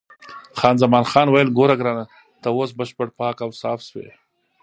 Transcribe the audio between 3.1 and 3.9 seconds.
پاک او صاف